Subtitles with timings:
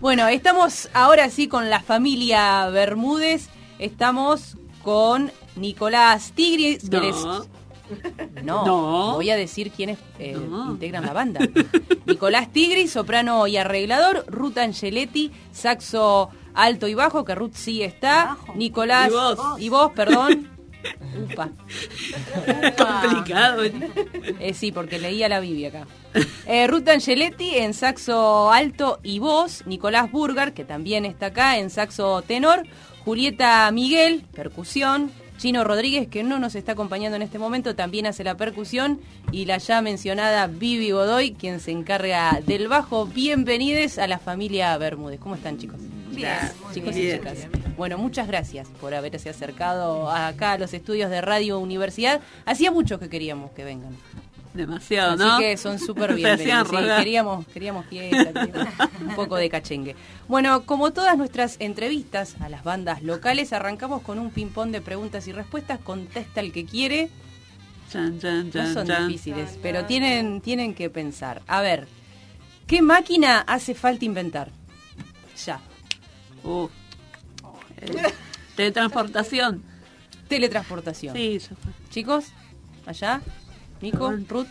[0.00, 3.48] bueno, estamos ahora sí con la familia Bermúdez.
[3.78, 6.88] Estamos con Nicolás Tigris.
[8.44, 8.66] No.
[8.66, 10.36] No, voy a decir quiénes eh,
[10.68, 11.40] integran la banda.
[12.06, 14.24] Nicolás Tigris, soprano y arreglador.
[14.28, 18.36] Ruth Angeletti, saxo alto y bajo, que Ruth sí está.
[18.54, 19.08] Nicolás.
[19.08, 19.38] Y vos.
[19.60, 20.50] Y vos, perdón.
[21.30, 21.50] Upa.
[22.76, 23.62] Complicado.
[23.64, 25.86] Eh, sí, porque leía la Biblia acá.
[26.46, 29.66] Eh, Ruth Angeletti en saxo alto y voz.
[29.66, 32.62] Nicolás Burgar, que también está acá en saxo tenor.
[33.04, 35.10] Julieta Miguel, percusión.
[35.38, 39.00] Chino Rodríguez, que no nos está acompañando en este momento, también hace la percusión.
[39.30, 43.06] Y la ya mencionada Vivi Godoy, quien se encarga del bajo.
[43.06, 45.20] Bienvenidos a la familia Bermúdez.
[45.20, 45.80] ¿Cómo están, chicos?
[46.18, 46.38] Bien,
[46.74, 47.38] chicos y chicas.
[47.76, 52.20] Bueno, muchas gracias por haberse acercado acá a los estudios de Radio Universidad.
[52.44, 53.96] Hacía mucho que queríamos que vengan.
[54.54, 55.38] Demasiado, Así ¿no?
[55.38, 56.68] que son súper bienvenidos.
[56.68, 59.94] Sí, queríamos, queríamos fiesta, queríamos un poco de cachengue.
[60.26, 65.28] Bueno, como todas nuestras entrevistas a las bandas locales, arrancamos con un ping-pong de preguntas
[65.28, 65.78] y respuestas.
[65.78, 67.08] Contesta el que quiere.
[67.92, 69.06] Chan, chan, No son chan.
[69.06, 71.42] difíciles, pero tienen, tienen que pensar.
[71.46, 71.86] A ver,
[72.66, 74.50] ¿qué máquina hace falta inventar?
[75.46, 75.60] Ya.
[76.48, 76.68] Uh.
[77.76, 78.12] Eh,
[78.56, 79.62] teletransportación.
[80.28, 81.14] Teletransportación.
[81.14, 81.72] Sí, ya fue.
[81.90, 82.26] Chicos,
[82.86, 83.20] allá.
[83.80, 84.46] Nico, Ruth.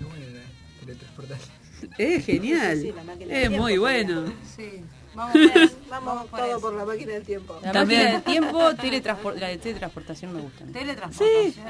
[0.00, 1.50] La teletransportación.
[1.98, 2.76] Es genial.
[2.76, 2.94] Sí, sí,
[3.28, 4.24] es tiempo muy bueno.
[4.56, 4.82] Sí.
[5.14, 7.58] Vamos, por- vamos todo por la máquina del tiempo.
[7.62, 8.00] La También.
[8.00, 10.64] máquina del tiempo, teletranspor- la de teletransportación me gusta.
[10.66, 11.66] Teletransportación.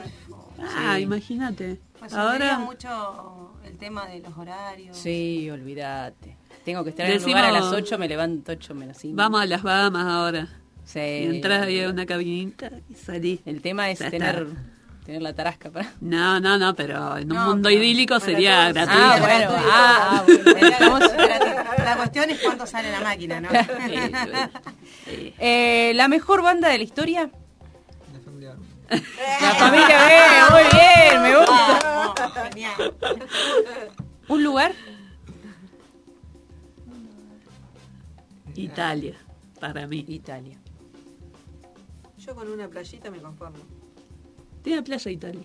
[0.58, 1.02] Ah, Sí.
[1.02, 1.80] imagínate.
[1.98, 4.96] Pues Ahora mucho el tema de los horarios.
[4.96, 6.36] Sí, olvídate.
[6.64, 9.16] Tengo que estar en el Decimos- lugar a las 8, me levanto 8 menos 5.
[9.16, 10.48] vamos a las Bahamas ahora.
[10.84, 10.98] Sí.
[10.98, 13.40] Y entras ahí a una cabinita y salís.
[13.46, 14.46] El tema es tener,
[15.04, 15.92] tener la tarasca para...
[16.00, 18.74] No, no, no, pero en un No, mundo pero idílico sería todos.
[18.74, 19.02] gratuito.
[19.04, 20.98] Ah, bueno, ah, ah, bueno.
[21.84, 23.48] La cuestión es cuánto sale la máquina, ¿no?
[25.38, 27.30] Eh, ¿La mejor banda de la historia?
[28.12, 28.54] La familia.
[29.40, 32.50] La familia B, muy bien, me gusta.
[32.50, 32.94] Genial.
[34.28, 34.72] ¿Un lugar?
[38.64, 39.14] Italia,
[39.60, 40.04] para mí.
[40.08, 40.56] Italia.
[42.18, 43.58] Yo con una playita me conformo.
[44.62, 45.42] Tiene playa Italia.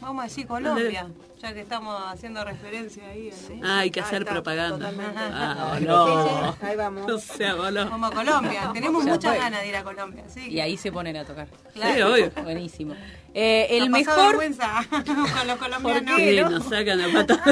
[0.00, 1.06] Vamos a decir Colombia,
[1.40, 3.30] ya que estamos haciendo referencia ahí.
[3.60, 3.68] ¿no?
[3.68, 4.92] Ah, hay que hacer propaganda.
[5.16, 6.56] Ah, no.
[6.60, 7.08] Ahí vamos.
[7.08, 7.54] O sea.
[7.88, 8.70] Como a Colombia.
[8.72, 10.24] Tenemos muchas ganas de ir a Colombia.
[10.28, 11.48] Sí, Y ahí se ponen a tocar.
[11.72, 11.94] claro.
[11.94, 12.32] Sí, obvio.
[12.42, 12.94] Buenísimo.
[13.32, 16.16] Eh, el Nos mejor, vergüenza con los colombianos.
[16.16, 17.44] Sí, nos sacan la pata.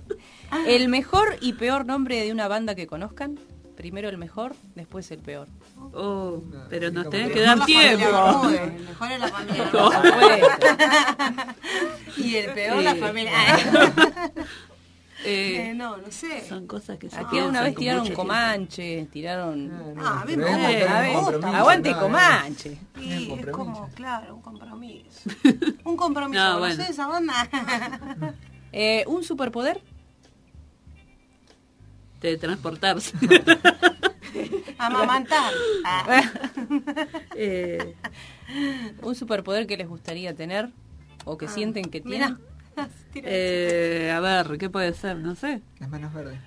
[0.66, 3.38] el mejor y peor nombre de una banda que conozcan.
[3.78, 5.46] Primero el mejor, después el peor.
[5.94, 8.06] Oh, pero nos tenés que dar tiempo.
[8.06, 9.70] Bermúdez, el mejor es la familia
[12.16, 13.32] y el peor la familia.
[15.24, 16.48] Eh, Eh, no, no sé.
[16.48, 19.96] son cosas que se Aquí una vez tiraron Comanche, tiraron...
[20.00, 20.68] Ah, a mí me gusta,
[21.00, 22.78] ver, compromiso, Aguante Comanche.
[23.00, 25.28] Y es como, claro, un compromiso.
[25.84, 26.40] Un compromiso.
[26.40, 26.76] No, No, bueno.
[26.76, 27.34] sé esa banda.
[28.70, 29.80] Eh, ¿Un superpoder?
[32.20, 33.12] De transportarse.
[34.78, 35.52] Amamantar.
[35.84, 36.22] Ah.
[37.40, 37.94] Eh,
[39.02, 40.70] ¿Un superpoder que les gustaría tener?
[41.24, 42.36] ¿O que sienten que Mira.
[42.74, 42.90] tienen?
[43.14, 45.16] eh, a ver, ¿qué puede ser?
[45.18, 45.62] No sé.
[45.78, 46.38] Las manos verdes.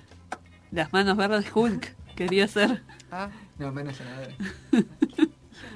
[0.71, 1.95] Las manos verdes Hulk.
[2.15, 2.83] Quería ser.
[3.09, 3.97] Ah, No, menos.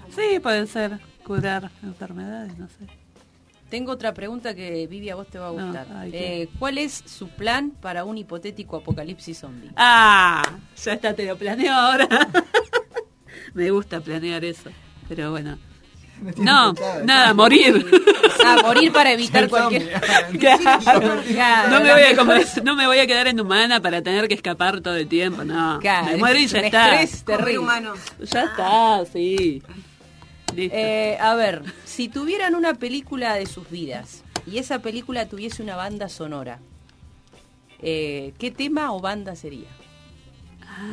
[0.09, 0.99] Sí, puede ser.
[1.25, 2.87] Curar enfermedades, no sé.
[3.75, 5.85] Tengo otra pregunta que Vivi a vos te va a No, gustar.
[5.97, 9.69] ay, Eh, ¿Cuál es su plan para un hipotético apocalipsis zombie?
[9.75, 10.41] Ah,
[10.81, 12.07] ya está, te lo planeo ahora.
[13.53, 14.69] Me gusta planear eso.
[15.09, 15.57] Pero bueno.
[16.37, 17.85] No, pensado, nada, morir.
[18.45, 19.81] Ah, morir para evitar cualquier...
[19.91, 20.39] zombie.
[20.39, 21.21] Claro.
[21.27, 24.29] Claro, No me, voy a comer- no me voy a quedar en humana para tener
[24.29, 25.79] que escapar todo el tiempo, no.
[25.81, 27.01] Claro, me muero y es ya un está.
[27.01, 27.59] estrés Comer terrible.
[27.59, 27.93] humano.
[28.21, 29.61] Ya está, sí.
[30.57, 35.75] Eh, a ver, si tuvieran una película de sus vidas y esa película tuviese una
[35.75, 36.59] banda sonora,
[37.79, 39.67] eh, ¿qué tema o banda sería?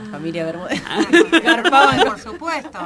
[0.05, 0.83] La familia Bermúdez.
[1.43, 2.79] Garpaban, por supuesto.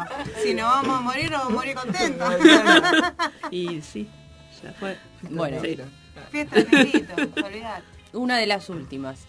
[0.42, 2.28] Si no vamos a morir, vamos a morir contentos.
[3.50, 4.08] Y sí,
[4.62, 4.96] ya fue.
[5.30, 5.60] Bueno.
[5.60, 5.76] Sí.
[6.30, 7.14] Fiesta de negrito,
[7.44, 7.84] olvidate.
[8.12, 9.20] Una de las últimas.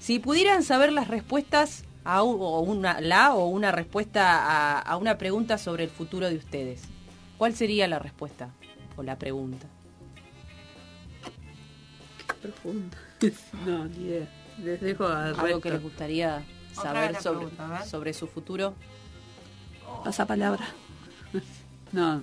[0.00, 5.16] Si pudieran saber las respuestas a o una, la o una respuesta a, a una
[5.18, 6.82] pregunta sobre el futuro de ustedes,
[7.38, 8.50] ¿cuál sería la respuesta
[8.96, 9.66] o la pregunta?
[12.42, 12.96] Profundo.
[13.66, 14.28] No, ni idea.
[14.62, 15.60] Les dejo al Algo resto.
[15.62, 18.74] que les gustaría saber sobre, pregunta, a sobre su futuro.
[20.04, 20.64] Pasa palabra.
[21.92, 22.22] No,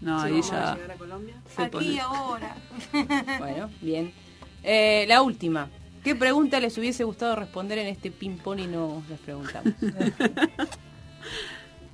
[0.00, 1.34] no, Sí, ahí ya a llegar a Colombia.
[1.56, 2.56] Aquí pone- ahora.
[3.38, 4.12] Bueno, bien.
[4.64, 5.68] Eh, la última.
[6.06, 9.74] ¿Qué pregunta les hubiese gustado responder en este ping-pong y no les preguntamos?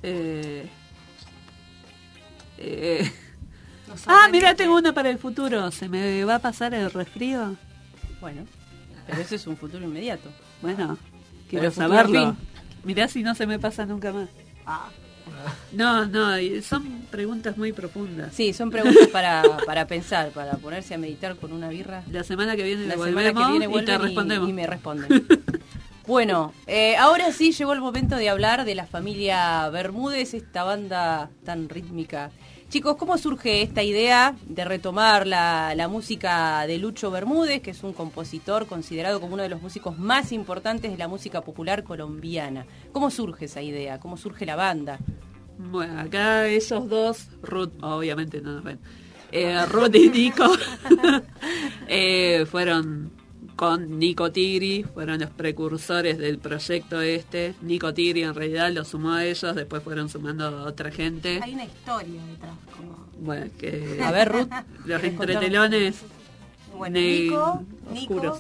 [0.05, 0.67] Eh,
[2.59, 3.11] eh,
[4.07, 5.71] Ah, mira, que- tengo una para el futuro.
[5.71, 7.57] ¿Se me va a pasar el resfrío?
[8.21, 8.45] Bueno,
[9.07, 10.29] pero ese es un futuro inmediato.
[10.61, 10.99] Bueno,
[11.49, 12.37] quiero saberlo.
[12.85, 14.29] Mirá si no se me pasa nunca más.
[14.67, 14.91] Ah,
[15.73, 18.35] No, no, son preguntas muy profundas.
[18.35, 22.03] Sí, son preguntas para, para pensar, para ponerse a meditar con una birra.
[22.11, 24.49] La semana que viene La semana que viene y te vuelven y, respondemos.
[24.49, 25.27] y me responden.
[26.05, 31.31] Bueno, eh, ahora sí llegó el momento de hablar de la familia Bermúdez, esta banda
[31.45, 32.33] tan rítmica.
[32.73, 37.83] Chicos, ¿cómo surge esta idea de retomar la, la música de Lucho Bermúdez, que es
[37.83, 42.65] un compositor considerado como uno de los músicos más importantes de la música popular colombiana?
[42.93, 44.01] ¿Cómo surge esa idea?
[44.01, 44.99] ¿Cómo surge la banda?
[45.59, 48.79] Bueno, acá esos dos, Ruth, obviamente no nos ven,
[49.33, 50.51] eh, Ruth y Nico,
[51.89, 53.13] eh, fueron
[53.57, 57.55] con Nico Tigri, fueron los precursores del proyecto este.
[57.63, 61.41] Nico Tigri en realidad lo sumó a ellos, después fueron sumando a otra gente.
[61.43, 62.55] hay una historia detrás.
[62.77, 63.07] Como...
[63.19, 64.49] Bueno, que A ver, Ruth.
[64.85, 66.03] los entretelones
[66.77, 67.63] Bueno, Nico,
[67.93, 68.39] Nico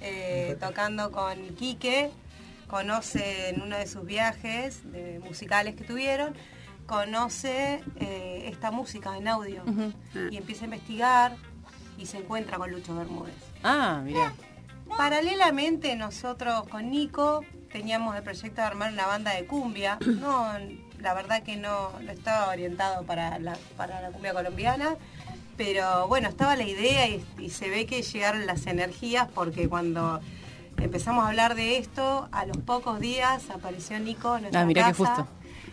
[0.00, 2.10] eh, tocando con Quique,
[2.66, 6.34] conoce en uno de sus viajes de musicales que tuvieron,
[6.86, 9.62] conoce eh, esta música en audio
[10.30, 11.36] y empieza a investigar
[12.02, 13.34] y se encuentra con Lucho Bermúdez.
[13.62, 14.32] Ah, mira.
[14.96, 19.98] Paralelamente nosotros con Nico teníamos el proyecto de armar una banda de cumbia.
[20.06, 20.46] No,
[21.00, 24.96] la verdad que no, no estaba orientado para la, para la cumbia colombiana,
[25.56, 30.20] pero bueno, estaba la idea y, y se ve que llegaron las energías porque cuando
[30.78, 34.92] empezamos a hablar de esto, a los pocos días apareció Nico en nuestra Ah, mirá
[34.92, 35.28] qué casa justo.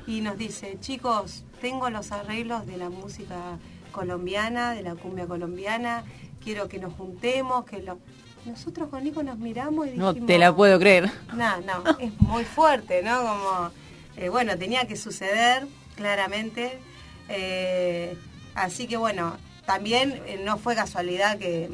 [0.07, 3.57] y nos dice, chicos, tengo los arreglos de la música
[3.91, 6.03] colombiana, de la cumbia colombiana,
[6.43, 7.99] quiero que nos juntemos, que lo...
[8.45, 10.27] Nosotros con Nico nos miramos y No dijimos...
[10.27, 11.11] te la puedo creer.
[11.33, 13.19] No, no, es muy fuerte, ¿no?
[13.21, 13.71] Como,
[14.17, 16.79] eh, bueno, tenía que suceder, claramente.
[17.27, 18.17] Eh,
[18.55, 21.69] así que bueno, también eh, no fue casualidad que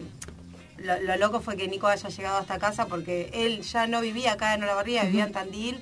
[0.78, 4.02] lo, lo loco fue que Nico haya llegado a esta casa porque él ya no
[4.02, 5.80] vivía acá en Olavarría, vivía en Tandil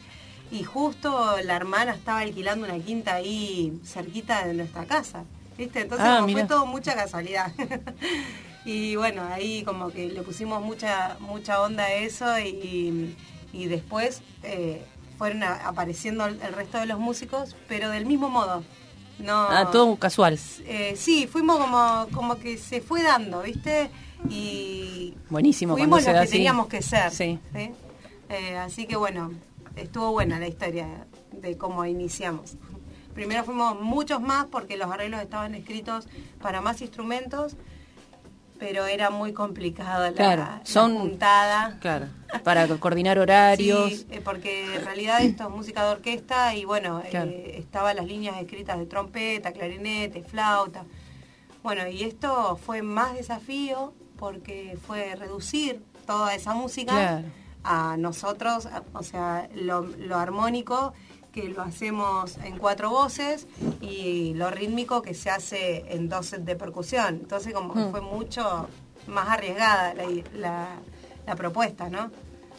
[0.51, 5.23] y justo la hermana estaba alquilando una quinta ahí cerquita de nuestra casa.
[5.57, 5.81] ¿Viste?
[5.81, 7.51] Entonces Ah, como fue todo mucha casualidad.
[8.65, 13.15] y bueno, ahí como que le pusimos mucha, mucha onda a eso y,
[13.51, 14.83] y después eh,
[15.17, 18.63] fueron a- apareciendo el resto de los músicos, pero del mismo modo.
[19.19, 20.39] No, Ah, todo casual.
[20.65, 23.89] eh, sí, fuimos como, como que se fue dando, ¿viste?
[24.29, 26.37] Y Buenísimo fuimos se lo da que así.
[26.37, 27.11] teníamos que ser.
[27.11, 27.39] Sí.
[27.53, 27.71] ¿sí?
[28.29, 29.31] Eh, así que bueno,
[29.75, 32.55] estuvo buena la historia de cómo iniciamos.
[33.13, 36.07] Primero fuimos muchos más porque los arreglos estaban escritos
[36.41, 37.55] para más instrumentos,
[38.59, 41.77] pero era muy complicado la, Claro, la son- juntada.
[41.81, 42.07] Claro,
[42.43, 44.05] para coordinar horarios.
[44.11, 47.29] Sí, porque en realidad esto es música de orquesta y bueno, Claro.
[47.29, 50.85] eh, estaban las líneas escritas de trompeta, clarinete, flauta.
[51.61, 57.27] Bueno, y esto fue más desafío porque fue reducir toda esa música Claro.
[57.63, 60.93] a nosotros, o sea, lo, lo armónico
[61.33, 63.47] que lo hacemos en cuatro voces
[63.81, 67.15] y lo rítmico que se hace en dos sets de percusión.
[67.21, 67.91] Entonces como Mm.
[67.91, 68.67] fue mucho
[69.07, 70.03] más arriesgada la,
[70.35, 70.75] la-
[71.25, 72.11] la propuesta, ¿no?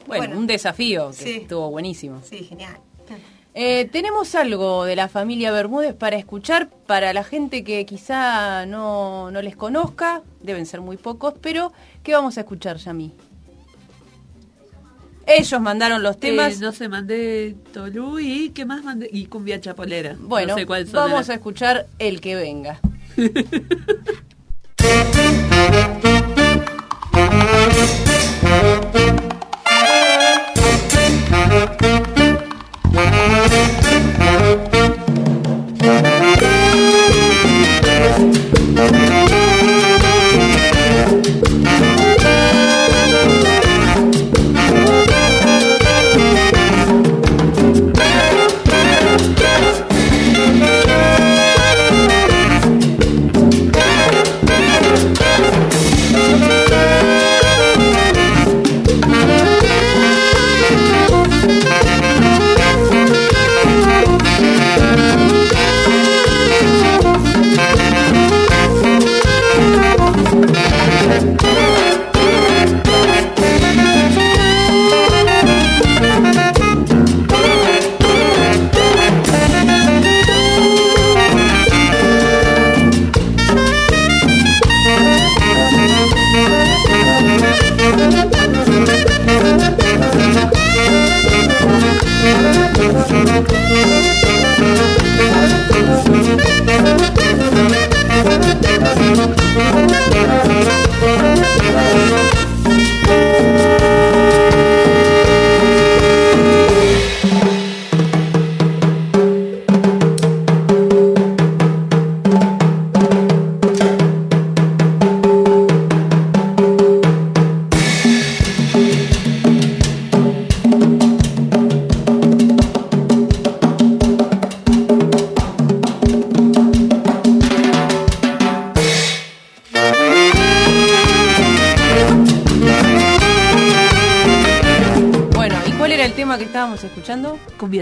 [0.06, 1.30] Bueno, un desafío que Sí.
[1.42, 2.20] estuvo buenísimo.
[2.22, 2.76] Sí, genial.
[3.56, 9.30] Eh, tenemos algo de la familia Bermúdez para escuchar para la gente que quizá no,
[9.30, 13.12] no les conozca, deben ser muy pocos, pero ¿qué vamos a escuchar, Yami?
[15.26, 16.54] Ellos mandaron los temas.
[16.54, 19.08] Eh, no sé, mandé Tolú y ¿qué más mandé?
[19.12, 20.16] Y Cumbia Chapolera.
[20.18, 22.80] bueno, no sé cuál son vamos a escuchar el que venga.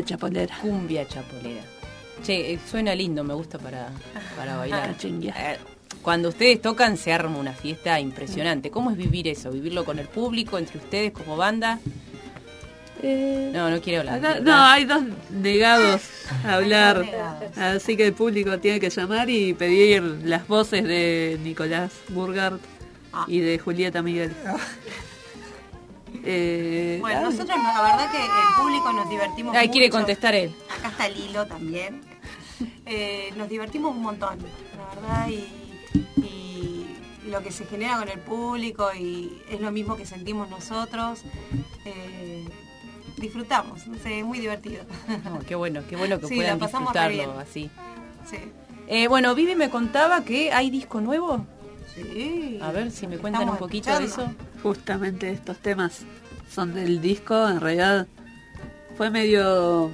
[0.03, 0.59] Cumbia chapolera.
[0.61, 1.63] Cumbia chapolera.
[2.23, 3.91] Che, eh, suena lindo, me gusta para,
[4.37, 4.91] para bailar.
[4.91, 5.29] Ah, chingue.
[5.31, 5.59] Eh,
[6.03, 8.71] Cuando ustedes tocan se arma una fiesta impresionante.
[8.71, 9.51] ¿Cómo es vivir eso?
[9.51, 11.79] ¿Vivirlo con el público, entre ustedes como banda?
[13.03, 14.43] No, no quiero hablar.
[14.43, 16.03] No, hay dos negados
[16.45, 17.01] a hablar.
[17.01, 17.59] negados.
[17.59, 22.59] Así que el público tiene que llamar y pedir las voces de Nicolás Burgard
[23.27, 24.33] y de Julieta Miguel.
[26.25, 30.35] Eh, Bueno, ah, nosotros no, la verdad que el público nos divertimos Ahí quiere contestar
[30.35, 30.55] él.
[30.79, 32.01] Acá está Lilo también.
[32.87, 34.39] Eh, nos divertimos un montón,
[34.77, 35.49] la verdad, y,
[36.21, 36.87] y
[37.29, 41.23] lo que se genera con el público y es lo mismo que sentimos nosotros.
[41.85, 42.45] Eh,
[43.17, 44.85] disfrutamos, no sé, es muy divertido.
[45.25, 47.71] No, qué bueno, qué bueno que Sí, puedan disfrutarlo así.
[48.29, 48.39] sí.
[49.09, 51.47] Bueno, Vivi me contaba que hay disco nuevo.
[51.95, 52.59] Sí.
[52.63, 54.33] A ver si me cuentan Estamos un poquito de eso.
[54.63, 56.03] Justamente estos temas
[56.51, 58.07] son del disco, en realidad
[58.97, 59.91] fue medio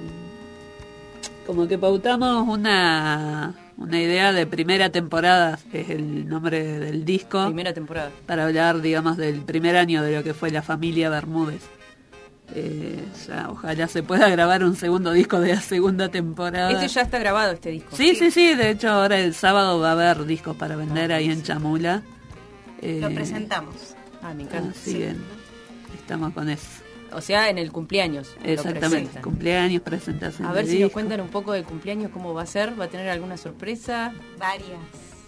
[1.45, 7.45] como que pautamos una, una idea de primera temporada, que es el nombre del disco,
[7.45, 8.11] Primera temporada.
[8.27, 11.63] para hablar, digamos, del primer año de lo que fue la familia Bermúdez.
[12.55, 16.71] Eh, ya, ojalá se pueda grabar un segundo disco de la segunda temporada.
[16.71, 17.95] Este ya está grabado, este disco.
[17.95, 21.17] Sí, sí, sí, de hecho ahora el sábado va a haber discos para vender Ah,
[21.17, 21.43] ahí en.
[21.43, 22.01] Chamula.
[22.81, 23.95] Lo Eh, presentamos.
[24.21, 24.71] Ah, me encanta.
[24.71, 25.05] Así
[25.95, 26.67] estamos con eso.
[27.11, 28.35] O sea, en el cumpleaños.
[28.43, 30.47] Exactamente, cumpleaños, presentación.
[30.47, 32.79] A ver de si nos cuentan un poco del cumpleaños, cómo va a ser.
[32.79, 34.13] ¿Va a tener alguna sorpresa?
[34.37, 34.79] Varias.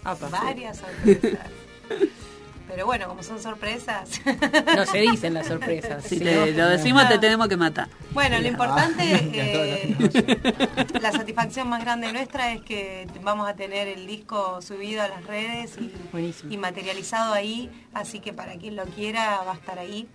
[0.04, 0.28] Apa.
[0.28, 1.46] varias sorpresas.
[2.72, 4.08] Pero bueno, como son sorpresas.
[4.76, 6.02] No se dicen las sorpresas.
[6.04, 6.24] Si ¿sí?
[6.24, 7.88] te lo decimos te tenemos que matar.
[8.12, 13.88] Bueno, lo importante, Ah, eh, la satisfacción más grande nuestra es que vamos a tener
[13.88, 15.76] el disco subido a las redes
[16.48, 20.08] y, materializado ahí, así que para quien lo quiera va a estar ahí.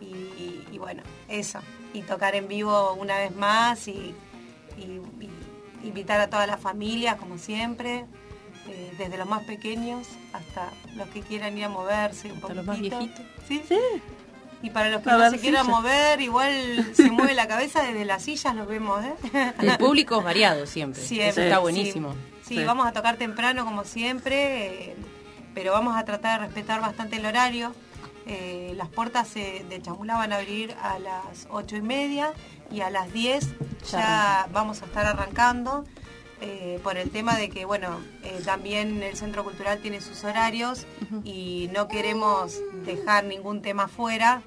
[0.00, 1.60] Y, y bueno, eso.
[1.92, 4.14] Y tocar en vivo una vez más y,
[4.78, 5.00] y-
[5.82, 8.06] y invitar a toda la familia, como siempre,
[8.70, 12.54] eh, desde los más pequeños hasta los que quieran ir a moverse un poquito.
[12.54, 13.24] los más viejitos.
[13.46, 13.62] ¿Sí?
[14.62, 18.04] Y para los que A no se quieran mover, igual se mueve la cabeza desde
[18.04, 19.14] las sillas, los vemos, ¿eh?
[19.60, 21.02] El público es variado siempre.
[21.02, 21.62] Siempre, Eso está sí.
[21.62, 22.14] buenísimo.
[22.46, 22.64] Sí, Sí.
[22.64, 24.96] vamos a tocar temprano como siempre, eh,
[25.54, 27.74] pero vamos a tratar de respetar bastante el horario.
[28.26, 32.32] Eh, las puertas eh, de Chamulá van a abrir a las ocho y media
[32.70, 33.48] y a las 10
[33.90, 35.84] Ya ya vamos a estar arrancando.
[36.40, 40.86] Eh, por el tema de que, bueno, eh, también el Centro Cultural tiene sus horarios
[41.24, 44.42] y no queremos dejar ningún tema fuera,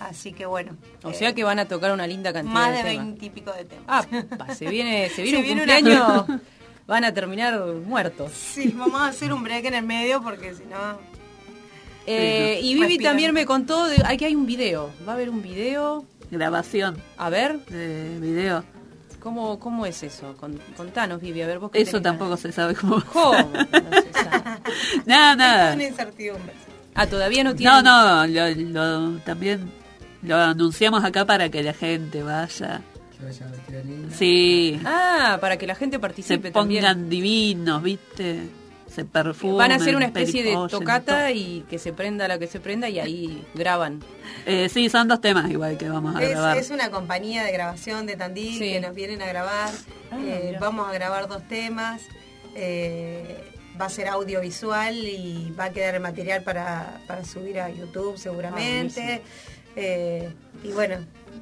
[0.00, 0.76] así que bueno.
[1.02, 3.06] O eh, sea que van a tocar una linda cantidad más de de temas.
[3.06, 3.84] 20 y pico de temas.
[3.88, 4.04] Ah,
[4.38, 6.40] pa, se viene, se viene Se un viene una- cumpleaños,
[6.86, 8.32] van a terminar muertos.
[8.32, 10.98] Sí, vamos a hacer un break en el medio porque si no...
[12.10, 13.10] Eh, y Vivi Respiran.
[13.12, 14.90] también me contó de aquí hay un video.
[15.06, 16.04] Va a haber un video.
[16.30, 18.64] Grabación A ver, de video.
[19.20, 20.34] ¿Cómo, cómo es eso?
[20.38, 22.40] Con- contanos, Vivi, a ver vos qué Eso tampoco ganas.
[22.40, 23.02] se sabe cómo.
[23.12, 23.32] ¿Cómo?
[23.72, 24.42] No se sabe.
[25.06, 25.74] Nada, Es nada.
[25.74, 26.52] una incertidumbre.
[26.94, 27.72] Ah, todavía no tiene.
[27.72, 28.48] No, no, lo,
[29.12, 29.70] lo- también
[30.22, 32.80] lo anunciamos acá para que la gente vaya.
[33.16, 34.14] Que vaya vestida linda.
[34.16, 37.08] Sí, Ah, para que la gente se participe pongan también.
[37.10, 38.48] divinos, ¿viste?
[38.92, 39.56] Se perfumen.
[39.58, 42.88] Van a hacer una especie de tocata y que se prenda la que se prenda
[42.88, 44.02] y ahí graban.
[44.46, 46.56] Eh, sí, son dos temas igual que vamos a Es, grabar.
[46.56, 48.72] es una compañía de grabación de Tandil Sí.
[48.72, 49.70] que nos vienen a grabar.
[50.10, 52.02] Ah, Eh, vamos a grabar dos temas.
[52.54, 57.68] Eh, va a ser audiovisual y va a quedar el material para, para subir a
[57.70, 59.22] YouTube seguramente.
[59.76, 60.30] Eh,
[60.64, 60.96] y bueno,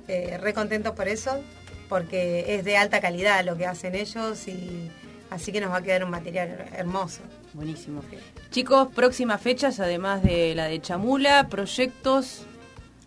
[0.09, 1.41] eh, re contentos por eso,
[1.88, 4.91] porque es de alta calidad lo que hacen ellos y
[5.30, 7.21] así que nos va a quedar un material hermoso.
[7.52, 8.02] Buenísimo.
[8.50, 12.42] Chicos, próximas fechas, además de la de Chamula, proyectos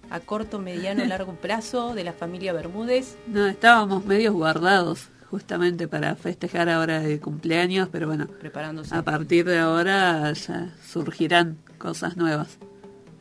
[0.10, 3.16] a corto, mediano, largo plazo de la familia Bermúdez.
[3.28, 8.96] No, estábamos medios guardados justamente para festejar ahora el cumpleaños, pero bueno, Preparándose.
[8.96, 12.58] a partir de ahora ya surgirán cosas nuevas.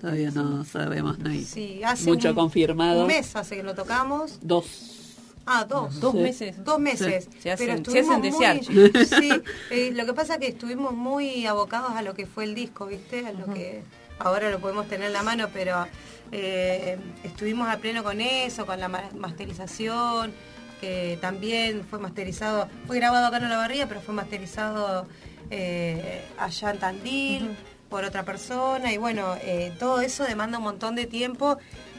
[0.00, 3.02] Todavía no sabemos, no hay Sí, hace mucho un- confirmado.
[3.02, 4.38] Un mes hace que lo tocamos.
[4.40, 4.94] Dos.
[5.50, 5.98] Ah, dos.
[6.00, 6.62] Dos meses.
[6.64, 7.28] Dos meses.
[7.40, 10.92] Se hacen- pero se estuvimos desear, muy- Sí, eh, lo que pasa es que estuvimos
[10.92, 13.26] muy abocados a lo que fue el disco, ¿viste?
[13.26, 13.82] A lo que
[14.18, 15.86] ahora lo podemos tener en la mano, pero
[16.32, 20.32] eh, estuvimos a pleno con eso, con la ma- masterización,
[20.80, 25.06] que también fue masterizado, fue grabado acá en La Barría, pero fue masterizado
[25.50, 27.56] eh, allá en Tandil
[27.88, 31.56] por otra persona, y bueno, eh, todo eso demanda un montón de tiempo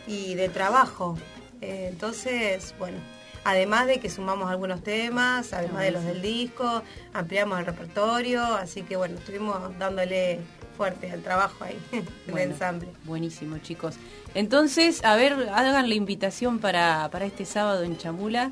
[0.08, 1.18] y de trabajo.
[1.62, 2.98] Entonces, bueno,
[3.44, 8.84] además de que sumamos algunos temas, además de los del disco, ampliamos el repertorio, así
[8.84, 10.40] que bueno, estuvimos dándole
[10.78, 12.90] fuerte al trabajo ahí, el Bueno, ensamble.
[13.04, 13.96] Buenísimo, chicos.
[14.34, 18.52] Entonces, a ver, hagan la invitación para, para este sábado en Chamula.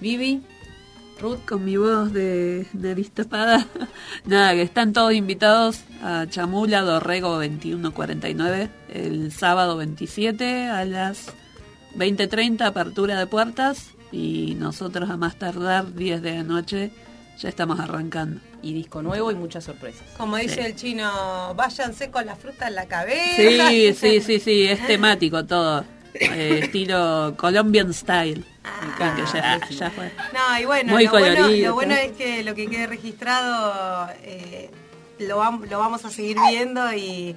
[0.00, 0.42] Vivi,
[1.20, 3.66] Ruth con mi voz de, de destapada.
[4.24, 11.32] Nada, que están todos invitados a Chamula Dorrego 2149 el sábado 27 a las
[11.96, 16.90] 20.30 apertura de puertas y nosotros a más tardar 10 de la noche
[17.38, 18.40] ya estamos arrancando.
[18.62, 20.02] y disco nuevo y muchas sorpresas.
[20.16, 20.60] Como dice Sí.
[20.60, 23.36] el chino, váyanse con la fruta en la cabeza.
[23.68, 25.84] Sí, sí, sí, sí, es temático todo.
[26.14, 28.42] Eh, estilo Colombian Style.
[28.64, 29.78] Ah, Que ya, buenísimo.
[29.80, 30.10] ya fue.
[30.32, 34.08] No, y bueno, Muy lo, bueno colorido, lo bueno es que lo que quede registrado
[34.22, 34.70] eh,
[35.20, 37.36] lo, lo vamos a seguir viendo y,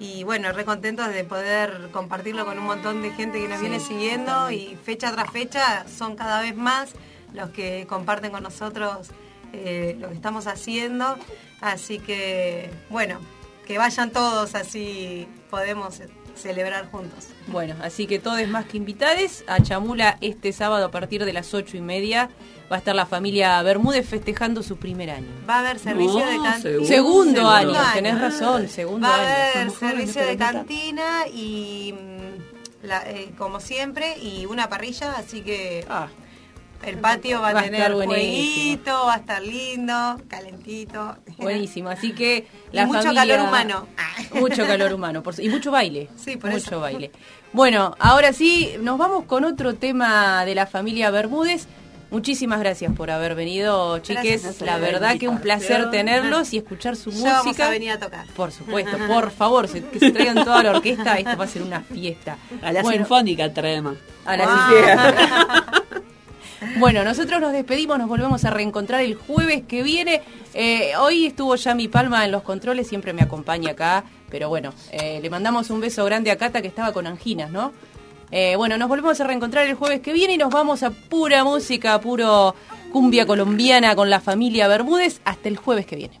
[0.00, 3.78] y bueno, re contentos de poder compartirlo con un montón de gente que nos viene
[3.78, 6.92] siguiendo y fecha tras fecha son cada vez más
[7.34, 9.10] los que comparten con nosotros
[9.52, 11.16] eh, lo que estamos haciendo.
[11.60, 13.20] Así que, bueno,
[13.66, 16.00] que vayan todos así podemos
[16.34, 17.28] celebrar juntos.
[17.48, 21.52] Bueno, así que todos más que invitades a Chamula este sábado a partir de las
[21.52, 22.30] ocho y media.
[22.70, 25.26] Va a estar la familia Bermúdez festejando su primer año.
[25.48, 26.60] Va a haber servicio No, de cantina.
[26.60, 26.86] seguro.
[26.86, 27.92] Segundo Segundo año, año.
[27.94, 29.50] tenés razón, segundo Va a año.
[29.54, 35.84] haber servicio de cantina y mm, la- eh, como siempre y una parrilla, así que
[35.90, 36.06] Ah,
[36.86, 41.16] el patio va, Va a tener jueguito, va a estar lindo, calentito.
[41.38, 43.86] buenísimo, así que Y la mucho familia- calor humano.
[44.34, 46.08] Mucho calor humano por y mucho baile.
[46.16, 46.80] Sí, por mucho eso.
[46.80, 47.10] baile.
[47.52, 51.66] Bueno, ahora sí, nos vamos con otro tema de la familia Bermúdez.
[52.10, 54.60] Muchísimas gracias por haber venido, chiques.
[54.62, 57.66] La verdad que un placer tenerlos y escuchar su Ya vamos música.
[57.68, 58.26] a venir a tocar.
[58.34, 61.80] Por supuesto, por favor, que se traigan toda la orquesta, esto va a ser una
[61.82, 62.36] fiesta.
[62.62, 63.96] A la Bueno, sinfónica traemos.
[64.24, 65.64] a la sinfónica.
[66.78, 70.20] Bueno, nosotros nos despedimos, nos volvemos a reencontrar el jueves que viene.
[70.52, 74.74] Eh, hoy estuvo ya mi palma en los controles, siempre me acompaña acá, pero bueno,
[74.92, 77.72] eh, le mandamos un beso grande a Cata que estaba con anginas, ¿no?
[78.32, 81.44] Eh, bueno, nos volvemos a reencontrar el jueves que viene y nos vamos a pura
[81.44, 82.54] música, puro
[82.92, 86.20] cumbia colombiana con la familia Bermúdez hasta el jueves que viene.